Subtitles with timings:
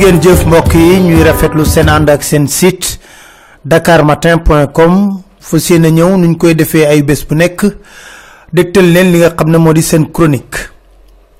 [0.00, 2.98] ngeen jëf mbokk yi ñuy rafetlu seen ànd ak seen site
[3.64, 4.94] dakarmatin.com
[5.40, 7.66] fu seen a ñëw nuñ koy defee ay bés bu nekk.
[8.52, 10.70] Dégtal leen li nga xam ne moo di seen chronique.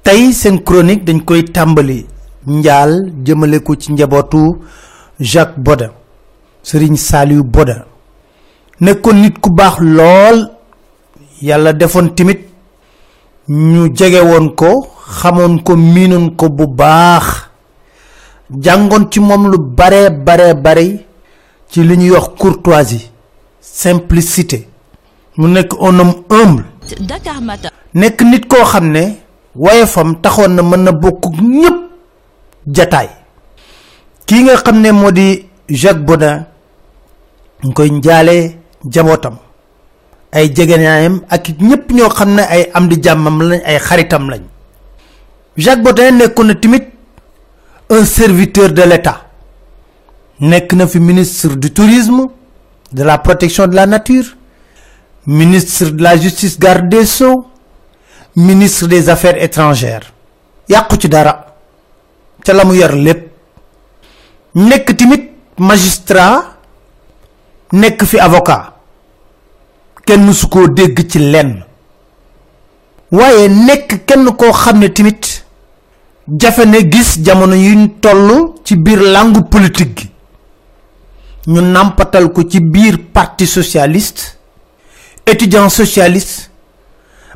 [0.03, 2.07] Tey seen chronique dañ koy tàmbali
[2.47, 2.93] njaal
[3.25, 4.59] jëmale ko ci njabootu
[5.19, 5.89] jacques boda
[6.63, 7.87] sëriñ saliou boda
[8.81, 10.39] nekkoon nit ku baax lool.
[11.41, 12.41] Yàlla defoon timit.
[13.49, 17.50] Ñu jege woon ko xamoon ko miinoon ko bu baax
[18.59, 21.07] jàngoon ci moom lu bare bare bare
[21.71, 23.11] ci li ñuy wax courtoisie
[23.61, 24.67] simplicité.
[25.37, 26.65] Mu nekk un homme humble.
[27.01, 27.71] Dakar Matin.
[27.95, 29.17] nekk nit koo xam ne
[29.55, 31.77] woyefam taxoon na mën na bokk ñëpp
[32.67, 33.09] jataay.
[34.27, 36.45] Kii nga xam ne moo di jacques bodin
[37.65, 38.57] ñu koy njaalee
[38.93, 39.37] jabootam
[40.33, 44.43] ay jegenaayam ak ñëpp ñoo xam ne ay am di jàmmam lañ ay xaritam lañ.
[45.57, 46.87] Jacques nekkoon na timit
[47.91, 49.27] un serviteur de l'état.
[50.41, 52.29] Nekk na ministre du tourisme
[52.93, 54.37] de la protection de la nature
[55.27, 57.47] ministre de la justice garde des sceaux
[58.37, 60.13] ministre des affaires étrangères.
[60.69, 61.47] Yàqu ci dara.
[62.45, 63.27] Ca la mu yor lépp.
[64.55, 64.95] Nekk
[65.59, 66.57] magistrat
[67.73, 68.73] nekk fi avocat.
[70.07, 71.65] Kenn musu koo dégg ci lenn.
[73.13, 73.49] Waaye
[74.07, 74.25] kenn
[74.79, 75.30] ne timit
[76.29, 80.11] jafe ne gis jamono yuñ toll ci biir langue politique gi.
[81.47, 84.37] Ñu nampatal ko ci biir parti socialiste
[85.27, 86.51] étudiant socialiste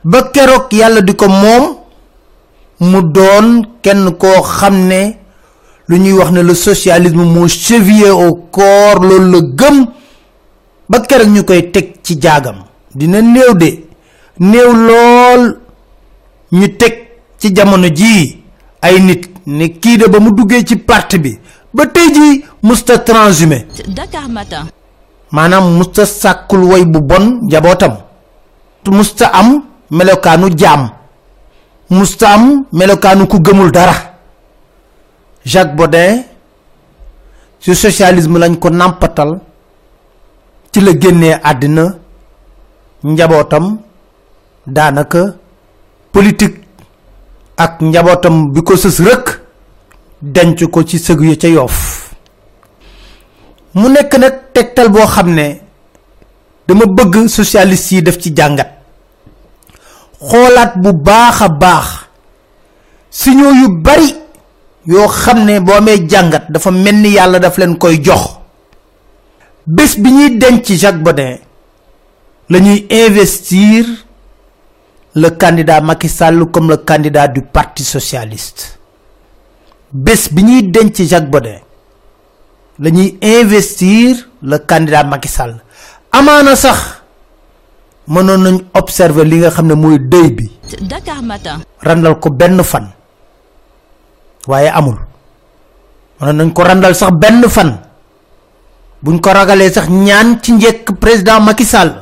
[0.05, 1.77] ba keroog yàlla di ko moom
[2.81, 5.17] mu doon kenn koo xam ne
[5.89, 9.87] lu ñuy wax ne le socialisme moo chevillé au corps loolu la gëm
[10.89, 12.65] ba keroog ñu koy teg ci jaagam.
[12.95, 13.85] Dina néew de
[14.39, 15.59] néew lool
[16.53, 17.09] ñu teg
[17.39, 18.44] ci jamono jii
[18.87, 21.33] ay nit ne kii de ba mu duggee ci parti bi
[21.75, 23.59] ba tey jii musta transhumé.
[23.97, 24.65] Dakar Matin.
[25.35, 27.95] maanaam musta sàkkul woy bu bon njabootam.
[28.99, 29.49] Musta am
[29.91, 30.83] melokaanu jaam.
[31.91, 33.95] Musta am melokaanu ku gëmul dara.
[35.45, 36.23] Jacques bodin
[37.61, 39.31] ci socialisme lañ ko nàmpatal.
[40.73, 41.85] Ci la génnee àddina.
[43.05, 43.79] Njabootam
[44.67, 45.23] daanaka
[46.13, 46.64] politique
[47.57, 49.41] ak njabootam bi ko sës rëkk
[50.23, 51.79] denc ko ci sëg ya ca yoof.
[53.75, 55.61] Mu nekk nag tegtal boo xam ne
[56.67, 58.71] dama bëgg socialiste yi def ci jàngat.
[60.21, 61.89] Xoolaat bu baax a baax
[63.11, 64.15] signaux yu bari
[64.87, 68.45] yoo xam ne boo amee jàngat dafa mel ni daf leen koy jox.
[69.67, 71.39] Bés bi ñuy denc Jacques Bodin
[72.51, 73.87] la investir
[75.15, 78.79] le candidat Macky Sall comme le candidat du parti socialiste
[79.93, 81.59] bés bi ñuy denc Jacques Bodin
[82.79, 85.61] la ñuy investir le candidat Macky Sall
[86.13, 86.79] amaana sax
[88.09, 91.61] mënoon nañ observer li nga xam ne mooy dëy bi Dakar Matin.
[91.85, 92.89] randal ko benn fan.
[94.49, 94.97] Waaye amul.
[96.21, 97.79] Mënoon nañ ko randal sax benn fan.
[99.05, 101.93] Buñ ko ragalee sax ñaan ci njëkk président Macky Sall.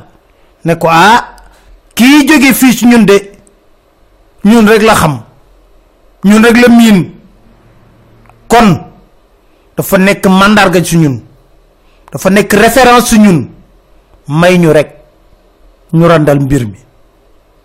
[0.63, 1.32] Ne ko ah
[1.95, 3.31] kii jóge fii ci ñun de
[4.45, 5.21] ñun rek la xam
[6.23, 7.11] ñun rek la miin.
[8.47, 8.79] Kon
[9.77, 11.21] dafa nekk mandarga ci ñun
[12.11, 13.49] dafa nekk référence ci ñun.
[14.27, 14.89] May ñu rek
[15.93, 16.77] ñu randal mbir mi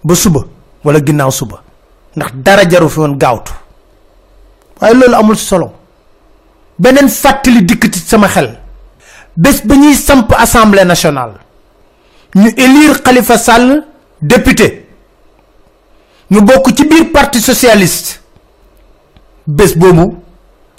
[0.04, 0.40] ba suba
[0.84, 1.62] wala ginnaaw suba
[2.16, 3.52] ndax dara jaru fi woon gaawtu.
[4.80, 5.72] Waaye loolu amul solo.
[6.78, 8.58] Beneen fàttali dikk sama xel.
[9.36, 11.34] Bés ba ñuy samp assemblée nationale
[12.34, 13.84] ñu élire Khalifa Sall
[14.20, 14.84] député.
[16.30, 18.20] ñu bokk ci biir parti socialiste.
[19.46, 20.16] bés boobu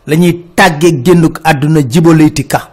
[0.08, 2.70] la ñuy tàggee génnuk àdduna jibaleyti ka.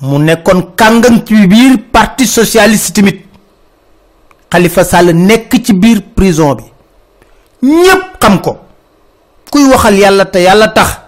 [0.00, 3.24] mu nekkoon kàngang ci biir parti socialiste tamit.
[4.50, 6.64] Khalifa Sall nekk ci biir prison bi.
[7.62, 8.58] ñépp xam ko.
[9.50, 10.98] kuy waxal yàlla te yàlla tax.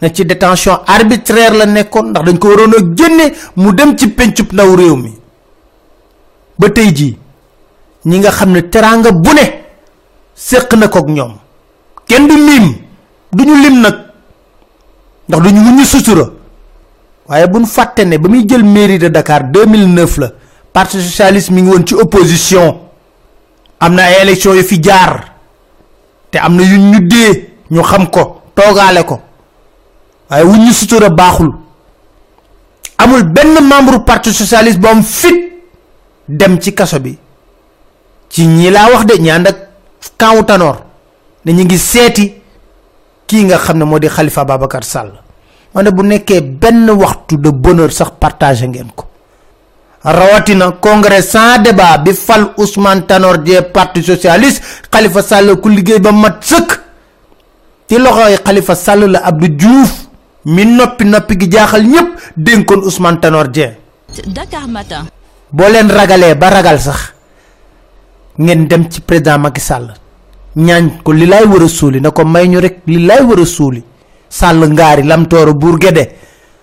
[0.00, 4.08] na ci détention arbitraire la nekkoon ndax dañ ko waroon a génne mu dem ci
[4.08, 5.12] pencub ndaw réew mi.
[6.58, 7.16] ba tey jii
[8.04, 9.44] ñi nga xam ne teraanga bu ne
[10.34, 11.34] séq na kook ñoom.
[12.06, 12.74] kenn du lim
[13.32, 13.94] du ñu lim nag
[15.28, 16.26] ndax duñu wuñu sutura.
[17.28, 20.32] waaye buñ fàtte ne ba muy jël mairie de Dakar 2009 la
[20.72, 22.80] parti socialiste mi ngi woon ci opposition.
[23.80, 25.34] am na ay élection yu fi jaar.
[26.30, 29.20] te am na yu ñu dee ñu xam ko toogaale ko.
[30.30, 31.52] waaye sutura baaxul.
[33.02, 35.52] amul benn membre parti socialiste bu fit
[36.28, 37.16] dem ci kaso bi
[38.30, 39.56] ci ñi laa wax de ñi ànd ak
[40.16, 40.76] kawu tanoor
[41.44, 42.34] ne ñu ngi seeti
[43.26, 45.10] ki nga xamne modi khalifa babakar sall.
[45.74, 49.04] Mané bu nekké ben waxtu de bonheur sax partager ngeen ko.
[50.04, 56.00] Rawatina congrès sans débat bi fal Ousmane Tanor Dieng parti socialiste Khalifa Sall ku liggéey
[56.00, 56.70] ba mat sëkk.
[57.88, 59.92] Ci loxoy Khalifa Sall la Abdou Diouf
[60.46, 63.74] mi noppi noppi gi jaaxal ñëpp dénkoon Ousmane Tanor Dieng.
[64.26, 65.04] Dakar Matin.
[65.52, 67.12] Boo leen ragalee ba ragal sax
[68.38, 69.94] ngeen dem ci président Macky Sall
[70.56, 73.82] ñaan ko li lay wara suuli na ko may ñu rek li lay wara suuli
[74.28, 76.04] Sall ngaari lam tooro buur gede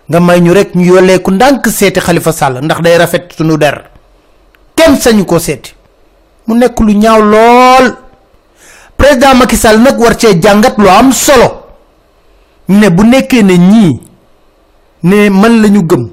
[0.09, 3.57] nga may ñu rek ñu yolé ku ndank séti khalifa sall ndax day rafet sunu
[3.57, 3.83] der.
[4.75, 5.73] Kenn sañu ko séti
[6.47, 7.87] mu nekk lu ñaaw lool.
[8.97, 11.63] Président Macky Sall nak war ci jangat lu am solo.
[12.69, 14.01] Ne bu nekké ne ñi
[15.03, 16.09] ne man lañu gëm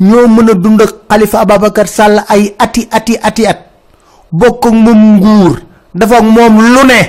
[0.00, 3.65] ñoo mëna dund ak khalifa ababakar sall ay ati ati ati at
[4.32, 5.60] bokk ak mom nguur
[5.94, 7.00] dafa ak mom lu ne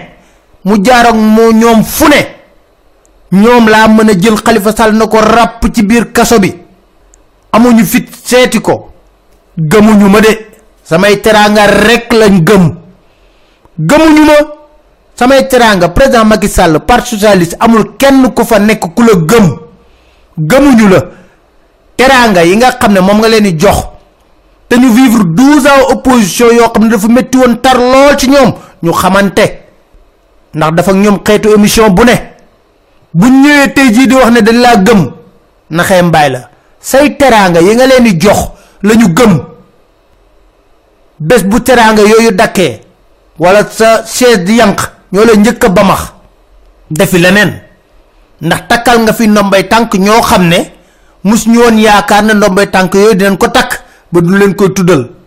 [0.65, 2.37] mu jaar ak mo ñom fu ne.
[3.31, 4.71] Ñoom laa mën a jël xalifa
[5.73, 5.99] ci bi.
[7.51, 8.05] Amuñu fit
[8.61, 8.91] ko.
[9.57, 10.27] Gëmuñu ma de.
[10.83, 12.75] Samay teranga rek lañ gëm.
[13.79, 14.33] Gëmuñu ma.
[15.15, 19.57] Samay teranga président Macky Sall parti socialiste amul kenn ku fa nekk ku la gëm.
[20.37, 21.03] Gëmuñu la.
[21.97, 23.27] Teranga yi nga xam ne moom nga
[23.57, 23.87] jox
[24.69, 28.29] te ñu vivre 12 ans opposition yoo xam ne dafa metti woon tar lool ci
[28.29, 28.53] ñoom.
[28.83, 29.45] Ñu xamante
[30.53, 32.15] ndax dafa ñoom xeetu émission bu ne.
[33.13, 35.11] Bu ñëwé tay ji di wax né dañ la gëm
[35.69, 36.49] naxé mbay la.
[36.79, 38.37] Say teranga yi nga leen di jox
[38.83, 39.39] lañu gëm.
[41.19, 41.57] Bu
[42.11, 42.81] yoyu daké
[43.39, 44.79] wala sa chaise di yank
[45.11, 46.13] ñoo la ñëk ba max
[46.89, 47.17] defi
[48.41, 50.73] ndax takal nga fi ndombay tank ñoo xamné
[51.23, 53.66] mus ñu won yaakar na ndombay tak
[54.11, 55.17] ba du leen koy tuddal.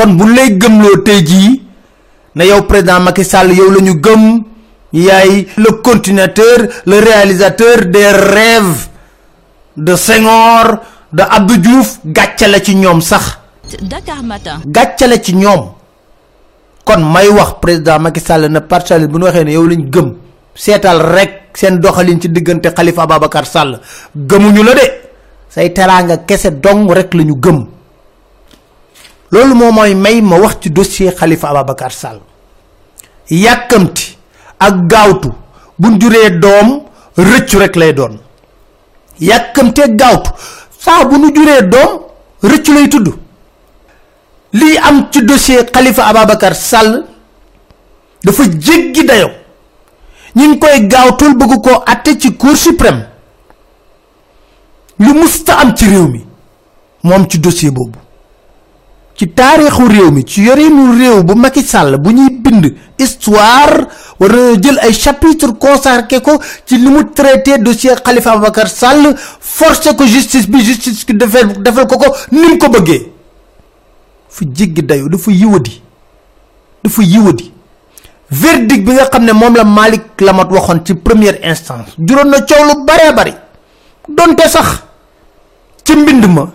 [0.00, 1.62] kon bu lay lo tay ji
[2.34, 4.44] na yow président Macky Sall yow lañu gëm
[4.92, 8.88] yaay le continuateur le réalisateur des rêves
[9.76, 10.78] de Senghor
[11.12, 13.38] de Abdou Diouf gatcha la ci ñom sax.
[13.82, 14.60] Dakar matin.
[14.66, 15.72] gatcha la ci ñom
[16.84, 20.14] kon may wax président Macky Sall na parcelle bu ñu waxé né yow lañ gëm
[20.54, 23.80] sétal rek sen doxalin ci digënté Khalifa Ababakar Sall.
[24.16, 24.86] gëmuñu la dé
[25.48, 27.66] say teranga kessé dong rek lañu gëm
[29.32, 32.20] lolu mo moy may ma wax ci dossier Khalifa Ababakar Sall.
[33.30, 34.16] Yakamti
[34.58, 35.30] ak gaawtu
[35.78, 36.82] buñ juree doom
[37.16, 38.18] rëccu rek lay doon.
[39.20, 40.30] Yàkkamte gaawtu
[40.78, 42.00] saa bu nu juree doom
[42.42, 43.08] rëccu lay tudd.
[44.52, 47.04] Lii am ci dossier khalifa ababakar sall
[48.22, 49.28] dafa jéggi dayo.
[50.36, 53.06] Ñi ngi koy gaawtul bëgg ko atte ci cour suprême.
[54.98, 56.24] Lu musta am ci réew mi
[57.02, 57.98] moom ci dossier boobu
[59.20, 63.86] ci taarixu réew mi ci yorinu réew bu Macky Sall bu ñuy bind histoire
[64.18, 64.30] war
[64.62, 70.46] jël ay chapitre consacré ko ci limu traité dossier Khalifa Abubakar Sall forcé ko justice
[70.48, 73.12] bi justice ki defal defal ko ko nim ko bëggé
[74.30, 75.30] fu jéggi dayu dafa
[76.82, 77.52] dafa yiwadi.
[78.30, 82.64] Verdict bi nga xamné mom la Malik Lamat waxon ci première instance juron na ciow
[82.64, 83.34] lu bare bari.
[84.08, 84.82] Donte sax
[85.84, 86.48] ci mbind ma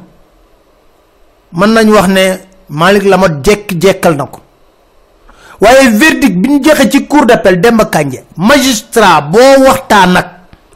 [1.52, 4.40] man nañ wax ne malik lamat jek jekal nako
[5.62, 10.28] waye verdict biñu joxe ci cour d'appel demba kanje magistrat bo waxta nak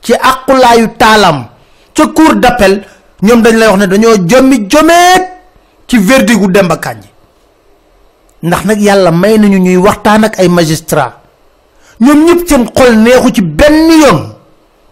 [0.01, 1.45] ci aqulayu talam
[1.95, 2.83] ci cour d'appel
[3.21, 5.23] ñom dañ lay wax ne dañoo jommi jomet
[5.87, 7.09] ci verdict gu demba kanje
[8.43, 11.13] ndax nak yalla may nañu ñuy waxtaan ak ay magistrat.
[11.99, 14.19] Ñom ñep seen xol neexu ci benn yoon.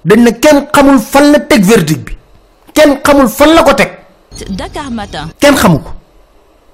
[0.06, 2.18] Dañ ne kenn xamul fan la tek verdict bi.
[2.74, 3.92] Kenn xamul fan la ko tek
[4.50, 5.32] Dakar matin.
[5.40, 5.90] Kenn xamuko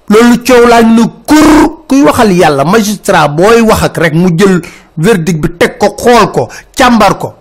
[0.08, 4.60] lolu ciow la ñu kur kuy waxal yalla magistrat boy wax ak rek mu jël
[4.96, 7.34] verdict bi tek ko xol ko chambar ko.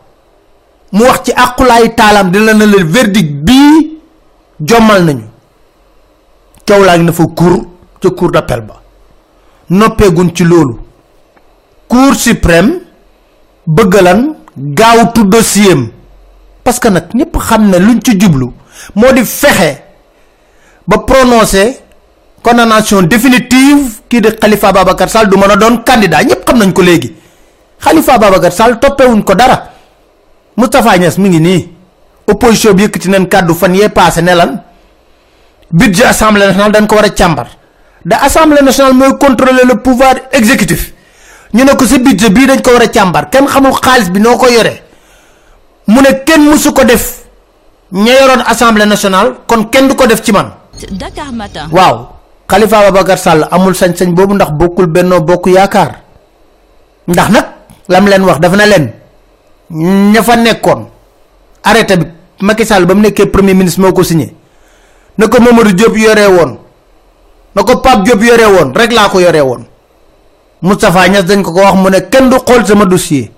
[0.91, 3.99] Mu wax ci aqulay talam di la na le verdict bi
[4.59, 5.23] jomal nañu.
[6.65, 7.65] Ciow la ñu fa kur
[8.01, 8.81] ci cour d'appel ba.
[9.69, 10.75] Noppé gun ci lolu
[11.87, 12.79] cour suprême
[13.67, 15.75] bëggalan gaawtu dossier
[16.63, 17.35] parce que nak ñepp
[17.79, 18.47] luñ ci jublu
[18.95, 19.83] modi fexé
[20.87, 21.82] ba prononcer
[22.43, 26.23] condamnation définitive ki de khalifa babakar sall du mëna doon candidat.
[26.23, 27.15] Ñepp xam nañ ko légui
[27.79, 29.69] khalifa babakar sall topé wuñ ko dara.
[30.57, 31.69] Mustapha niass mi ngi ni
[32.27, 34.61] opposition bi yëkëti nañ kaddu fan yé passé né lan
[35.71, 37.47] budget assemblée nationale dañ ko wara chambar
[38.05, 40.93] da assemblée nationale moy contrôler le pouvoir exécutif.
[41.53, 44.47] Ñu ne ko ci budget bi dañ ko wara chambar kenn xamul xaalis bi noko
[44.49, 44.83] yoré
[45.87, 47.23] mu ne kenn musu ko def
[47.91, 50.51] ña yoroon assemblée nationale kon kenn du ko def ci man.
[50.91, 51.67] Dakar matin.
[51.71, 52.07] Waaw
[52.53, 55.89] khalifa babakar sall amul sañ sañ bobu ndax bokul benno bokku yaakar
[57.07, 57.45] ndax nak
[57.89, 58.85] lam len wax dafa na len
[60.13, 60.85] ña fa nekkoon.
[61.63, 62.05] Arrêté bi
[62.41, 64.33] Macky Sall ba mu nekkee premier ministre moo ko signé.
[65.17, 66.57] Na ko Mamadou Diop yoree woon.
[67.55, 68.73] Na ko Pape Diop yoree woon.
[68.75, 69.63] Rek laa ko yoree woon.
[70.61, 73.31] Moustapha Niass dañ ko ko wax mu ne kenn du xool sama dossier.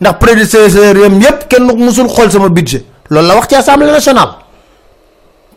[0.00, 2.84] Ndax prédécesseur yam yépp kenn musul xool sama budget.
[3.08, 4.30] Loolu la wax ci assemblée nationale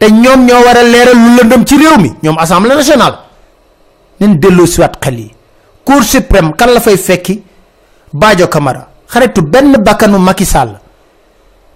[0.03, 2.12] te ñoom ñoo war a lu lëndëm ci réew mi.
[2.24, 3.15] Ñoom assemblée nationale.
[4.19, 5.31] Nañ delloo siwaat xel yi.
[5.86, 7.41] Cour suprême kan la fay fekki?
[8.12, 8.88] Badio Camara.
[9.07, 10.77] Xaritu benn bakkanu Macky Sall.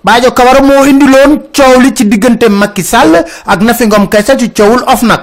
[0.04, 3.16] Badio Camara moo indiloon coow li ci diggante Macky Sall
[3.46, 5.22] ak Nafi Ngom Keïta ci coowul OFNAC.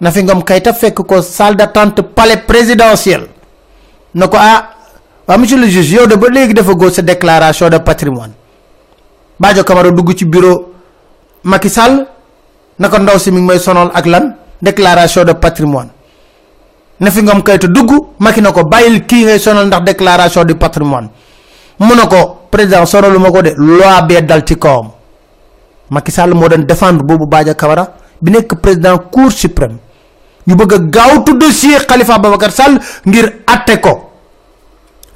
[0.00, 3.26] Nafi Ngom Keïta fekk ko salle d'attente palais présidentiel.
[4.14, 4.70] Na ko ah
[5.26, 8.32] waa monsieur le juge yow de ba léegi dafa góor sa déclaration de patrimoine.
[9.40, 10.72] Badio Camara dugg ci bureau
[11.42, 12.06] Macky Sall
[12.80, 14.34] na ko ndaw si mi ngi may sonal ak lan?
[14.62, 15.88] Déclaration de patrimoine.
[17.00, 21.08] Nafi Ngom Keïta dugg Macky na ko bàyyil kii ngay sonal ndax déclaration du patrimoine.
[21.78, 24.90] Mu ne ko président sonalu ma ko de loi bee dal ci kawam.
[25.90, 27.86] Macky Sall moo doon défendre boobu Badio Camara
[28.20, 29.76] bi nekk président cour suprême.
[30.46, 34.10] Ñu bëgg a gaawtu dossier Khalifa Babacar Sall ngir atte ko.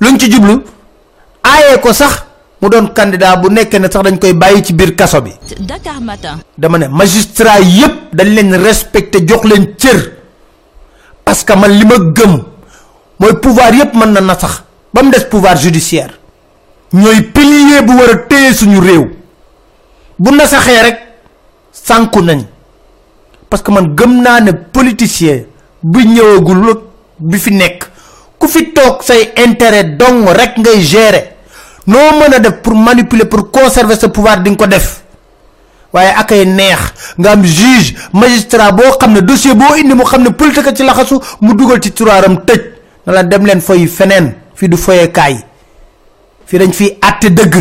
[0.01, 0.63] Luñ ci jublu
[1.43, 2.25] aaye ko sax
[2.65, 5.33] mu doon candidat bu nekkee ne sax dañ koy bàyyi ci biir kaso bi.
[5.61, 6.41] Dakar Matin.
[6.59, 9.99] dama ne magistrat yépp dañ leen respecté jox leen cër.
[11.25, 12.43] Parce que man li ma gëm
[13.19, 14.63] mooy pouvoir yépp mën na na sax
[14.95, 16.13] ba mu des pouvoir judiciaire.
[16.93, 19.11] Ñooy pilier bu war a téye suñu réew.
[20.19, 20.99] Bu na saxee rek
[21.73, 22.45] sànku nañ.
[23.51, 25.45] Parce que man gëm naa ne politicien
[25.83, 26.81] bu ñëwagul
[27.19, 27.85] bi fi nekk
[28.39, 31.34] ku fi toog say intérêt dong rek ngay gérer
[31.87, 35.01] noo mën a def pour manipuler pour conserver sa pouvoir di nga ko def.
[35.93, 36.81] Waaye ak ay neex
[37.19, 40.83] nga am juge magistrat boo xam ne dossier boo indi mu xam ne politique ci
[40.83, 42.61] laxasu mu dugal ci turaaram tëj.
[43.07, 45.37] Na la dem leen foy feneen fii du foyee kaay
[46.47, 47.55] fii dañ fiy àtte dëgg.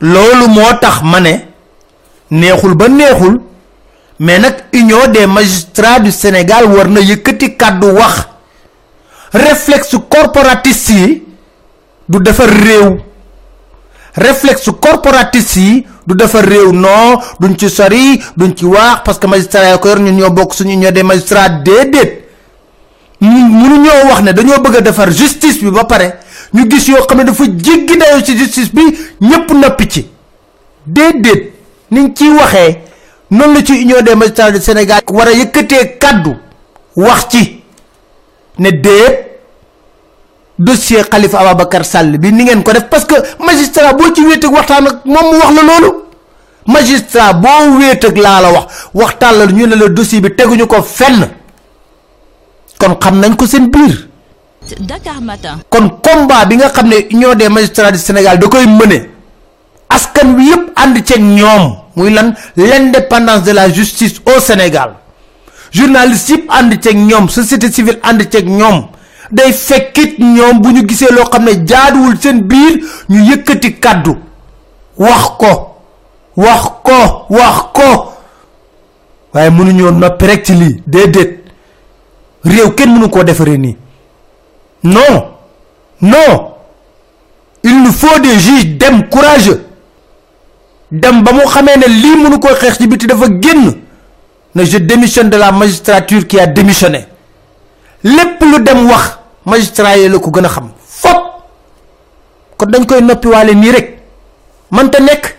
[0.00, 1.34] Loolu moo tax ma ne
[2.30, 3.40] neexul ba neexul
[4.18, 8.28] mais nag union des magistrats du Sénégal war na yëkkati kàddu wax.
[9.32, 11.22] Réflexe corporatiste
[12.08, 12.98] du defar réew.
[14.14, 16.72] Réflexe corporatiste yi du defar réew.
[16.72, 20.30] Non duñ ci sori duñ ci wax parce que magistrat ya ko yor ñun ñoo
[20.30, 22.28] bokk suñu union des magistrats déedéet.
[23.20, 26.18] Mënu ñoo wax ne dañoo bëgg a defar justice bi ba pare
[26.52, 28.82] ñu gis yoo xam ne dafa jéggi ci justice bi
[29.20, 30.06] ñëpp noppi ci.
[30.86, 31.52] Déedéet.
[31.92, 32.78] Niñ ciy waxee
[33.30, 36.32] noonu la ci union des magistrats du Sénégal war a yëkkatee kàddu
[36.96, 37.62] wax ci
[38.58, 39.31] ne déet
[40.64, 43.14] dossier Khalifa Ababacar Sall bi ni ngeen ko def parce que
[43.44, 45.90] magistrat boo ci wéet ak waxtaan ak moom mu wax la loolu.
[46.66, 50.66] magistrat boo wéet ak laa la wax waxtaan la ñu ne la dossier bi teguñu
[50.66, 51.28] ko fenn.
[52.78, 54.08] kon xam nañ ko seen biir.
[54.80, 55.58] Dakar Matin.
[55.68, 59.08] kon combat bi nga xam ne union des magistrats du Sénégal da koy mëne
[59.88, 61.76] askan wi yëpp ànd ceeg ñoom.
[61.96, 62.34] muy lan?
[62.56, 64.94] l'indépendance de la justice au Sénégal.
[65.72, 68.86] journalistes yëpp ànd ceeg ñoom société civile ànd ceeg ñoom
[69.32, 74.16] day fekkit ñoom bu ñu gisee loo xam ne jaaduwul seen biir ñu yëkkati kàddu.
[74.98, 75.76] wax ko
[76.36, 78.12] wax ko wax ko.
[79.34, 80.82] waaye mënuñoo noppi rek ci lii.
[80.86, 81.38] déedéet.
[82.44, 83.76] réew kenn mënu koo defaree nii.
[84.84, 85.24] non.
[86.00, 86.52] non.
[87.64, 89.64] il nous faut des juges dem courageux.
[90.90, 93.72] dem ba mu xamee ne lii mënu koo xeex ci biti dafa génn.
[94.54, 97.06] ne je démissionne de la magistrature qui a démissionné.
[98.04, 100.70] lépp lu dem wax magistrat yi la ko gën a xam.
[100.86, 101.44] Fop!
[102.56, 103.98] Kon dañ koy noppiwaale nii rek.
[104.70, 105.36] Mënta nekk.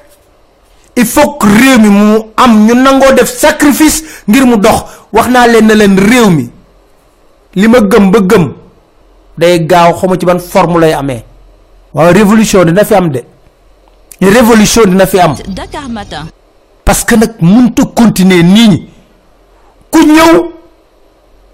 [0.95, 4.83] Il faut que réew mi mu am ñu nangoo def sacrifice ngir mu dox.
[5.11, 6.49] Wax naa leen ne leen réew mi
[7.55, 8.53] li ma gëm ba gëm
[9.37, 9.93] day gaaw.
[9.93, 11.23] Xamu ci ban forme lay amee.
[11.93, 13.23] Waaw révolution dina fi am de.
[14.21, 15.35] Révolution dina fi am.
[15.47, 16.25] Dakar Matin.
[16.85, 18.67] parce que nag mënta continuer nii.
[18.69, 18.89] Ñi
[19.93, 20.51] ku ñëw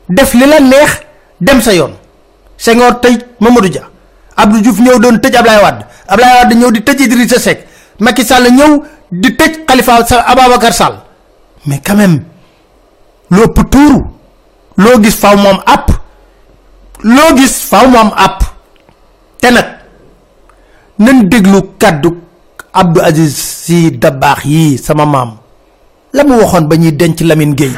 [0.09, 0.91] def li la neex
[1.41, 1.91] dem sa yoon
[2.59, 3.87] senghor tej mamadou dia.
[4.35, 7.65] Abdou diouf ñew doon tej ablaye wad ablaye wad ñew di tej idrissa sek
[7.99, 10.95] macky sall ñew di tej khalifa ababakar sall.
[11.65, 12.23] Mais quand même
[13.31, 14.03] lo touru
[14.77, 15.87] lo gis faaw mom app
[17.03, 18.43] lo gis faaw mom app.
[19.39, 19.79] Té nak
[20.99, 22.11] nañ déglu kaddu
[22.73, 25.37] abdou aziz si dabax yi sama mam
[26.13, 27.71] lamu waxon bañuy denc lamine gei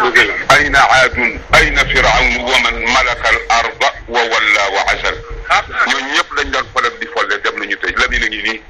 [0.49, 5.15] Aina aadun aina fir'aun wa man malaka al-ardh ملك الأرض وولى وعسل
[5.87, 8.61] ñooñu ñëpp dañ doon foleb di folle dem nañu tey Lamine a ngi nii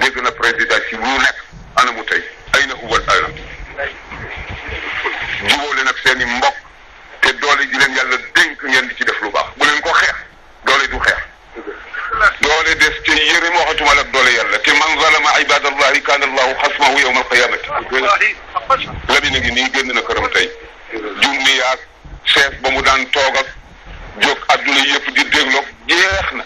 [0.00, 1.36] dégg na président si bu nekk
[1.76, 2.22] ana mu tey
[2.56, 3.32] ayna huwa al-alam
[5.48, 6.56] jubóole nag seen i mbokk
[7.22, 9.92] te doole ji leen yàlla dénk ngeen di ci def lu baax bu leen ko
[10.00, 10.16] xeex
[10.66, 11.20] doole du xeex
[12.44, 16.98] doole des ca yërim waxatuma la doole yàlla te man zalama ibadallahi kaana allahu xasmahu
[17.00, 17.68] yawma alqiyamati
[19.08, 20.48] Lamine a ngi nii génn na këram tey
[21.20, 21.78] junni yaag
[22.24, 23.48] chef ba mu daan toog ak
[24.18, 26.39] jóg àdduna yëpp di dégloog jeex na.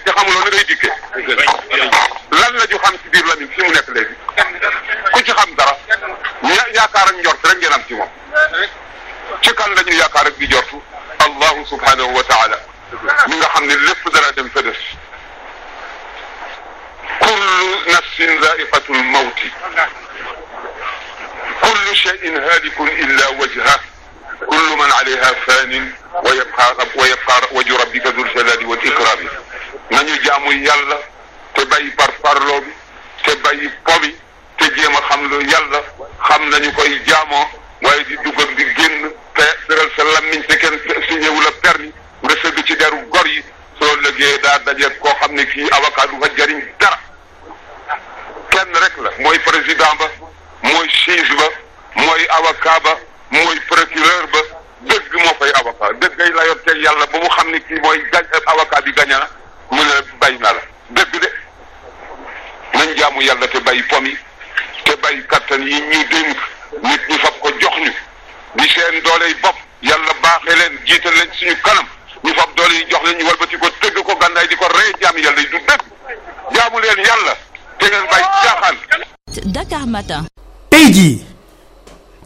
[0.00, 0.90] Nit te xamuloo na ngay dikkee
[2.30, 4.14] lan la ñu xam ci biir Lamine fi mu nekk léegi
[5.12, 5.76] ku ci xam dara
[6.42, 8.08] ña yaakaar ak njort rek ngeen am ci moom
[9.42, 10.82] ci kan la ñu yaakaar ak di jortu
[11.18, 12.56] allahu subhanahu wa taala
[13.28, 14.80] mi nga xam ne lépp dara dem fa des
[17.20, 19.52] kullu nafsin zaiqatu lmawti
[21.60, 23.76] kullu cheyin halikun illa wajha
[24.48, 25.92] kullu man alayha fanin
[26.24, 29.28] wa yabqa wa yabqa waju rabbika dul jalali wal ikrami
[29.90, 30.96] nañu jaamu yàlla
[31.54, 32.72] te bàyyi par parloo bi
[33.24, 33.92] te bàyyi po
[34.58, 35.80] te jéem a xam lu yàlla
[36.28, 37.46] xam nañu koy jaamoo
[37.82, 40.76] waaye di dugg ak génn te lammiñ te kenn
[63.70, 64.16] bay pom yi
[64.84, 66.38] te bay kattan yi ñu dénk
[66.82, 67.92] nit ñi fab ko jox ñu.
[68.58, 71.86] di seen dooley bopp yàlla baaxee leen jiital leen suñu kanam.
[72.24, 74.90] ñu fab doole yi jox leen ñu walbati ko tëgg ko gànnaay di ko rey
[75.00, 75.82] jaami yàlla yi du dëgg.
[76.54, 77.34] jaamu leen yàlla
[77.78, 78.76] te ngeen bay caaxaan.
[79.54, 80.26] Dakar Matin.
[80.68, 81.22] tey jii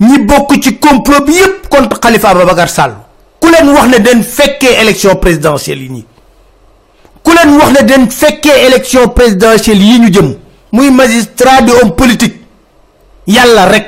[0.00, 2.94] ñi bokk ci complot bi yépp contre Khalifa Ababacar Sall
[3.40, 6.07] ku leen wax ne den fekkee élection présidentielle yi ñi
[7.22, 10.43] ku leen wax ne den fekkee élection présidentielle yi ñu jëm
[10.74, 12.40] muy magistrat di homme politique.
[13.26, 13.87] Yàlla rek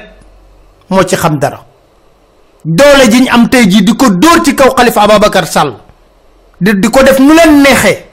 [0.88, 1.59] moo ci xam dara.
[2.64, 5.75] Doole ji ñu am tey jii di ko dóor ci kaw Khalifa Ababacar Sall
[6.61, 8.05] di di ko def nu leen neexee.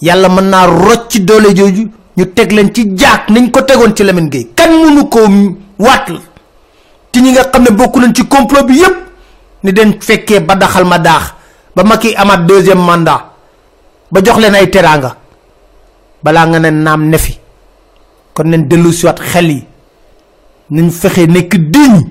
[0.00, 4.04] Yàlla mën naa rocc doole jooju ñu teg leen ci jaak nañ ko tegoon ci
[4.04, 4.48] Lamine Gueye.
[4.54, 5.20] Kan mënu ko
[5.78, 6.20] waat la.
[7.12, 8.96] Ci ñi nga xam ne bokku nañ ci complot bi yépp
[9.64, 11.34] ni den fekkee ba daxal ma daax
[11.74, 13.32] ba Macky amaat deuxième mandat
[14.10, 15.16] ba jox leen ay teraanga.
[16.22, 17.38] Balaa nga ne naam ne fi
[18.34, 19.64] kon nañ dellu siwaat xel yi.
[20.70, 22.02] Nañ fexe nekk digne.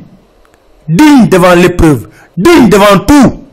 [0.88, 2.08] Digne devant l'épreuve.
[2.38, 3.44] Digne devant tout.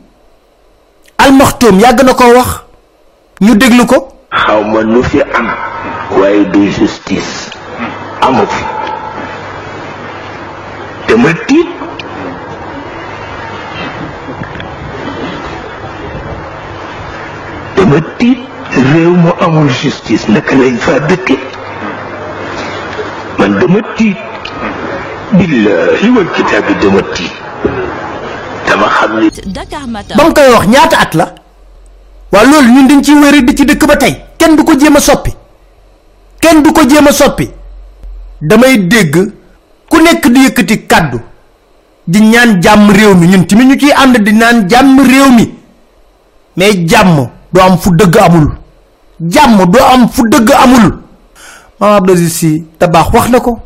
[1.17, 2.49] Almaxtoom yàgg na ko wax.
[3.41, 4.07] Ñu déglu ko.
[4.31, 5.47] Xaw ma fi am
[6.17, 7.49] waaye du justice.
[8.21, 8.63] Amu fi.
[11.07, 11.67] Dama tiit.
[17.75, 18.39] Dama tiit.
[18.93, 20.27] Réew mu amul justice.
[20.29, 20.77] Naka lañ
[21.09, 21.51] dëkke?
[23.41, 24.17] Man dama tiit
[25.37, 27.33] billahi wal kitaabi dama tiit
[28.69, 29.29] dama xam ni
[30.17, 31.25] ba koy wax ñaata at la?
[32.31, 34.15] Waa loolu ñun dañ ciy wéri di ci dëkk ba tey.
[34.37, 35.31] Kenn du ko jéem a soppi.
[36.39, 37.49] Kenn du ko jéem a soppi.
[38.41, 39.15] Damay dégg
[39.89, 41.19] ku nekk di yëkkati kàddu
[42.07, 43.27] di ñaan jàmm réew mi.
[43.27, 45.53] Ñun tamit ñu ciy ànd di naan jàmm réew mi.
[46.55, 48.47] Mais jàmm du am fu dëgg amul.
[49.19, 50.87] Jàmm du am fu dëgg amul
[51.81, 53.57] maam Abdou Aziz Sy Dabakh wax na ko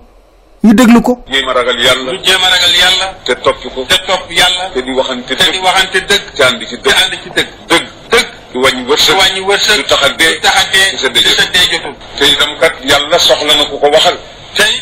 [0.66, 1.22] ñu déglu ko.
[1.30, 2.12] Jéem a ragal yàlla.
[2.12, 3.06] Ñu jéem a ragal yàlla.
[3.24, 3.86] Te topp ko.
[3.86, 4.72] Te topp yàlla.
[4.74, 5.64] Te di waxante te di dëgg.
[5.64, 6.26] waxante dëgg.
[6.34, 6.98] Te ànd ci te dëgg.
[7.04, 7.50] ànd ci dëgg.
[7.70, 7.86] Dëgg.
[8.10, 8.28] Dëgg.
[8.54, 9.78] Du wàññi du wërsëg wàññi wërsëg.
[9.78, 11.10] Du tax a dee du tax a dee du sa
[11.54, 11.94] dee du jotul.
[12.18, 14.18] Te itam kat yàlla soxla na ku ko waxal.
[14.56, 14.74] Tey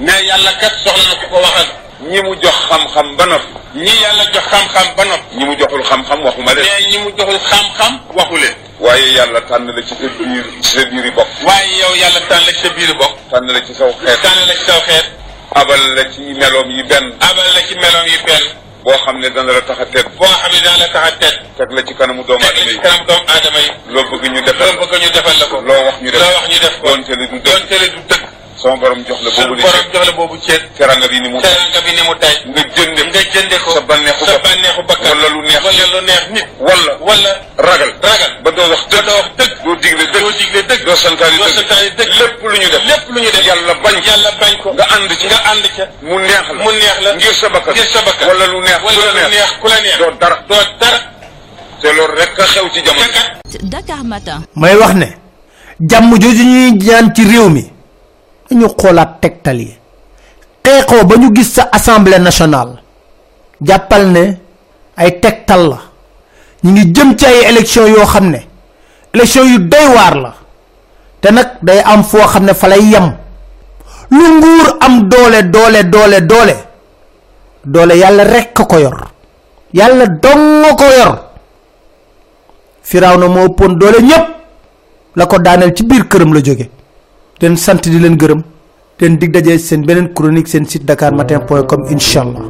[0.00, 1.68] ne yàlla kat soxla na ku ko waxal.
[2.10, 3.52] Ñi mu jox xam-xam ba noppi.
[3.78, 5.36] Ñi yàlla jox xam-xam ba noppi.
[5.38, 6.66] Ñi mu joxul xam-xam waxuma leen.
[6.66, 8.54] Mais ñi mu joxul xam-xam waxu leen.
[8.84, 11.28] Waaye yàlla tànn la ci sa biir ci sa biiri bopp.
[11.46, 14.18] waaye yow yàlla tànn la ci sa biir bokk tànn la ci saw xeet.
[14.22, 15.06] tànn la ci saw xeet.
[15.54, 17.06] abal la ci meloom yi benn.
[17.28, 18.44] abal la ci meloom yi benn.
[18.84, 20.08] boo xam ne dana la tax a tedd.
[20.18, 21.36] boo xam ne daan la tax a tedd.
[21.56, 23.06] teg la ci kanamu doomu teg la aadama ci yi.
[23.06, 23.70] doomu aadama yi.
[23.94, 25.56] loo bëgg ñu defal loo bëgg ñu defal la ko.
[25.68, 26.20] loo wax ñu def.
[26.20, 26.86] loo wax ñu def ko.
[26.88, 27.44] doonte li du dëgg.
[27.44, 28.31] doonte le du dëgg.
[28.62, 31.40] Sama borom jox la boobu li borom jox la boobu ceet teranga bi ni mu
[31.40, 35.10] teranga bi ni mu tay nga jënde nga jënde ko sa bànneexu sa bànneexu bakkan
[35.18, 39.04] wala lu neex wala lu neex nit wala wala ragal ragal ba doo wax dëgg
[39.06, 42.12] doo wax dëgg doo digle dëgg doo digle dëgg doo santaani doo dëgg santaani dëgg
[42.20, 45.10] lépp lu ñu def lépp lu ñu def yàlla bañ yàlla bañ ko nga ànd
[45.18, 48.00] ci nga ànd ca mu neex la mu neex la ngir sa bakkan ngir sa
[48.06, 50.98] bakkan wala lu neex wala lu neex ku la neex doo dara doo dara
[51.82, 53.10] te loolu rek a xew ci jamono
[53.62, 54.40] Dakar Matin.
[54.56, 55.08] may wax ne
[55.90, 57.71] jàmm jooju ñuy ñaan ci réew mi
[58.52, 59.72] dañu xoolaat tegtal yi
[60.64, 62.74] xeexoo ba ñu gis sa assemblée nationale.
[63.66, 64.24] Jàppal ne
[64.96, 65.78] ay tegtal la.
[66.64, 68.38] Ñu ngi jëm ci ay élection yoo xam ne
[69.14, 70.34] élection yu doy waar la.
[71.20, 73.08] Te nag day am foo xam ne fa lay yem.
[74.10, 76.56] Lu nguur am doole doole doole doole
[77.64, 78.98] doole yàlla rekk ko yor.
[79.72, 81.12] Yàlla dong ko yor.
[82.82, 84.26] Firawna moo ëppoon doole ñépp.
[85.16, 86.40] La ko daaneel ci biir këram la
[87.42, 88.42] den sant di leen gërëm
[89.00, 92.44] den dig dajee seen beneen chronique seen site dakar matin point com inshallah